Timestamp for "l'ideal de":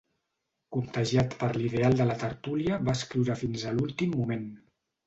1.59-2.09